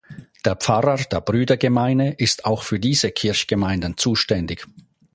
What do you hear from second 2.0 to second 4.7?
ist auch für diese Kirchgemeinden zuständig.